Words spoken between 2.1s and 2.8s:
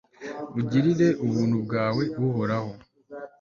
uhoraho